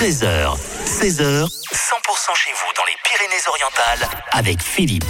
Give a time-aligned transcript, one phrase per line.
[0.00, 5.04] 13h, 16h, 100% chez vous dans les Pyrénées-Orientales avec Philippe.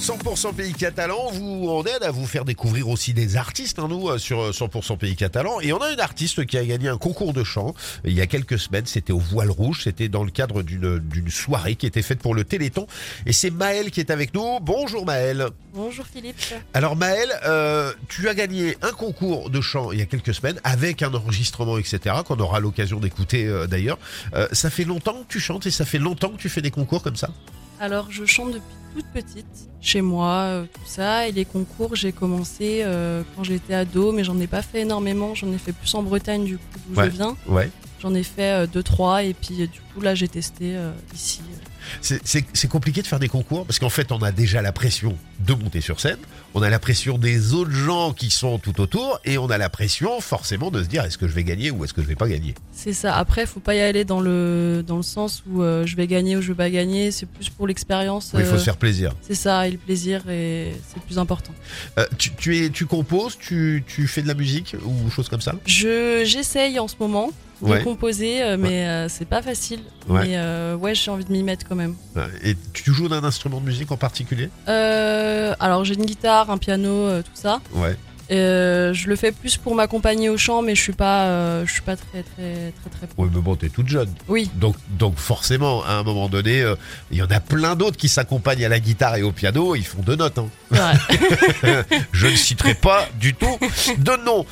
[0.00, 4.08] 100% Pays Catalan vous on aide à vous faire découvrir aussi des artistes, hein, nous,
[4.08, 5.60] euh, sur euh, 100% Pays Catalan.
[5.60, 7.74] Et on a une artiste qui a gagné un concours de chant
[8.06, 8.86] euh, il y a quelques semaines.
[8.86, 9.82] C'était au Voile Rouge.
[9.84, 12.86] C'était dans le cadre d'une d'une soirée qui était faite pour le Téléthon.
[13.26, 14.58] Et c'est Maëlle qui est avec nous.
[14.60, 15.48] Bonjour Maëlle.
[15.74, 16.36] Bonjour Philippe.
[16.72, 20.60] Alors Maëlle, euh, tu as gagné un concours de chant il y a quelques semaines
[20.64, 22.16] avec un enregistrement, etc.
[22.24, 23.98] Qu'on aura l'occasion d'écouter euh, d'ailleurs.
[24.34, 26.70] Euh, ça fait longtemps que tu chantes et ça fait longtemps que tu fais des
[26.70, 27.28] concours comme ça?
[27.80, 29.46] Alors je chante depuis toute petite,
[29.80, 31.26] chez moi, euh, tout ça.
[31.28, 35.34] Et les concours, j'ai commencé euh, quand j'étais ado, mais j'en ai pas fait énormément.
[35.34, 37.06] J'en ai fait plus en Bretagne, du coup, d'où Ouais.
[37.06, 37.36] je viens.
[37.46, 37.70] Ouais.
[38.02, 40.92] J'en ai fait euh, deux, trois, et puis euh, du coup, là, j'ai testé euh,
[41.14, 41.40] ici.
[42.00, 45.54] C'est- compliqué de faire des concours parce qu'en fait, on a déjà la pression de
[45.54, 46.18] monter sur scène,
[46.54, 49.68] on a la pression des autres gens qui sont tout autour et on a la
[49.68, 52.14] pression forcément de se dire est-ce que je vais gagner ou est-ce que je vais
[52.14, 52.54] pas gagner?
[52.72, 53.16] C'est ça.
[53.16, 56.36] Après, faut pas y aller dans le, dans le sens où euh, je vais gagner
[56.36, 57.10] ou je vais pas gagner.
[57.10, 58.30] C'est plus pour l'expérience.
[58.34, 59.14] Oui, il faut euh, se faire plaisir.
[59.22, 61.52] C'est ça, et le plaisir, et c'est le plus important.
[61.98, 65.40] Euh, tu, tu, es, tu composes, tu, tu fais de la musique ou choses comme
[65.40, 65.54] ça?
[65.66, 67.30] Je j'essaye en ce moment
[67.62, 67.82] de Ouais.
[67.82, 69.80] composer, euh, mais euh, c'est pas facile.
[70.08, 70.20] Ouais.
[70.26, 71.94] Mais euh, ouais, j'ai envie de m'y mettre quand même.
[72.42, 74.48] Et tu joues d'un instrument de musique en particulier?
[74.66, 77.60] Alors j'ai une guitare, un piano, tout ça.
[77.74, 77.96] Ouais.
[78.30, 81.72] Euh, je le fais plus pour m'accompagner au chant, mais je suis pas, euh, je
[81.72, 83.08] suis pas très très très très.
[83.18, 84.08] Oui, mais bon, t'es toute jeune.
[84.28, 86.76] Oui, Donc, donc forcément, à un moment donné, euh,
[87.10, 89.84] il y en a plein d'autres qui s'accompagnent à la guitare et au piano, ils
[89.84, 90.38] font deux notes.
[90.38, 90.46] hein.
[90.70, 90.92] vrai.
[92.12, 93.58] Je ne citerai pas du tout
[93.98, 94.46] de nom.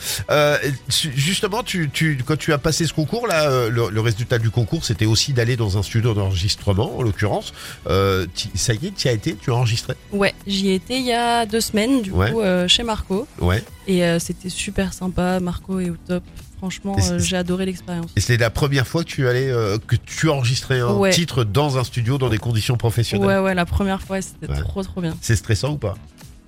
[0.88, 4.84] Justement, tu, tu, quand tu as passé ce concours, là, le, le résultat du concours,
[4.84, 7.52] c'était aussi d'aller dans un studio d'enregistrement, en l'occurrence.
[7.86, 9.94] Ça y est, tu as été, tu as enregistré?
[10.12, 12.32] Ouais, j'y ai été il y a deux semaines, du Ouais.
[12.32, 13.62] coup, chez Marco, Ouais.
[13.86, 15.40] Et euh, c'était super sympa.
[15.40, 16.22] Marco est au top.
[16.58, 18.10] Franchement, euh, j'ai adoré l'expérience.
[18.16, 21.10] Et c'est la première fois que tu allais, euh, que tu enregistrais un Ouais.
[21.10, 23.26] titre dans un studio dans des conditions professionnelles.
[23.28, 24.58] Ouais, ouais, la première fois, c'était Ouais.
[24.60, 25.16] trop trop bien.
[25.20, 25.94] C'est stressant ou pas?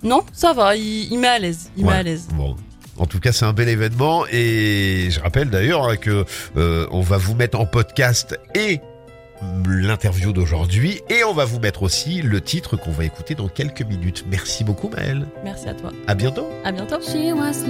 [0.03, 2.27] Non, ça va, il, il met à l'aise, il met à l'aise.
[2.35, 2.57] Bon.
[2.97, 6.25] En tout cas, c'est un bel événement et je rappelle d'ailleurs hein, que
[6.57, 8.81] euh, on va vous mettre en podcast et
[9.67, 13.83] l'interview d'aujourd'hui et on va vous mettre aussi le titre qu'on va écouter dans quelques
[13.83, 14.25] minutes.
[14.31, 15.27] Merci beaucoup Maëlle.
[15.45, 15.93] Merci à toi.
[16.07, 16.47] À bientôt.
[16.65, 17.01] À bientôt.
[17.01, 17.65] She was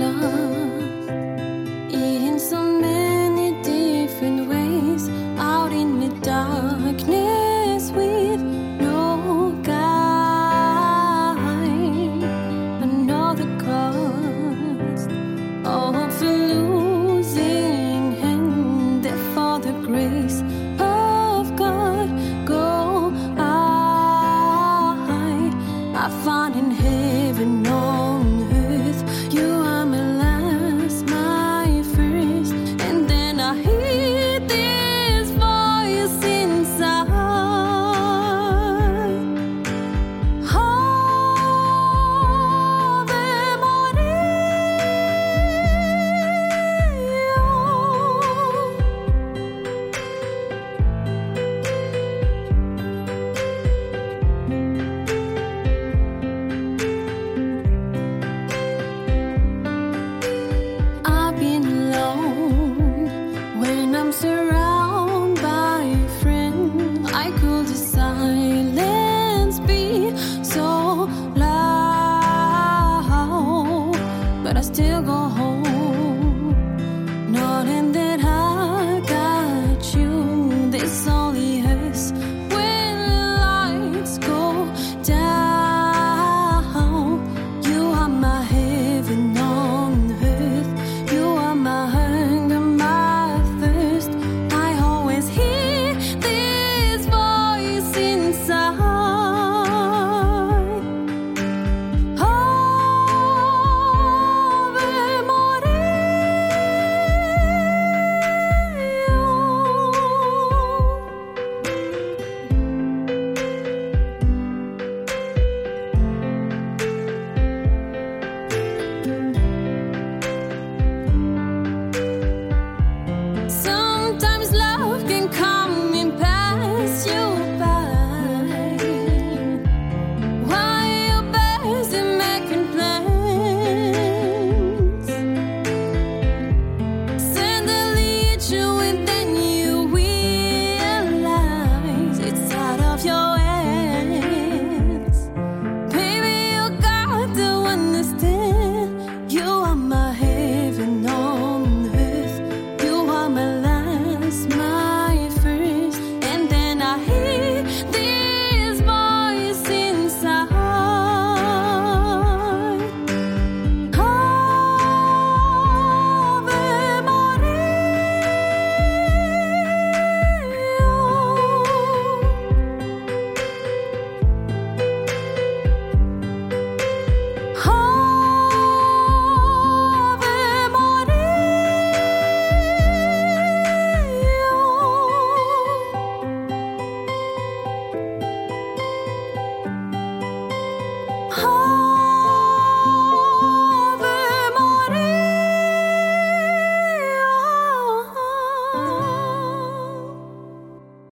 [191.30, 191.79] 好